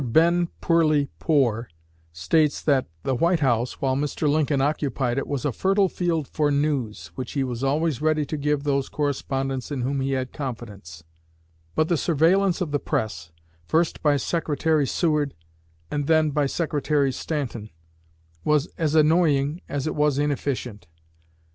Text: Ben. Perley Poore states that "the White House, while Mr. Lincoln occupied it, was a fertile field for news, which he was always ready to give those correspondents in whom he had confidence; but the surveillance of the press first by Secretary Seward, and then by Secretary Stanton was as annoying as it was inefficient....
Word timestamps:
Ben. 0.03 0.47
Perley 0.61 1.09
Poore 1.19 1.69
states 2.11 2.59
that 2.63 2.87
"the 3.03 3.13
White 3.13 3.41
House, 3.41 3.79
while 3.81 3.95
Mr. 3.95 4.27
Lincoln 4.27 4.59
occupied 4.59 5.19
it, 5.19 5.27
was 5.27 5.45
a 5.45 5.51
fertile 5.51 5.89
field 5.89 6.27
for 6.27 6.49
news, 6.49 7.11
which 7.13 7.33
he 7.33 7.43
was 7.43 7.63
always 7.63 8.01
ready 8.01 8.25
to 8.25 8.35
give 8.35 8.63
those 8.63 8.89
correspondents 8.89 9.69
in 9.69 9.81
whom 9.81 10.01
he 10.01 10.13
had 10.13 10.33
confidence; 10.33 11.03
but 11.75 11.87
the 11.87 11.97
surveillance 11.97 12.61
of 12.61 12.71
the 12.71 12.79
press 12.79 13.31
first 13.67 14.01
by 14.01 14.17
Secretary 14.17 14.87
Seward, 14.87 15.35
and 15.91 16.07
then 16.07 16.31
by 16.31 16.47
Secretary 16.47 17.11
Stanton 17.11 17.69
was 18.43 18.65
as 18.79 18.95
annoying 18.95 19.61
as 19.69 19.85
it 19.85 19.93
was 19.93 20.17
inefficient.... 20.17 20.87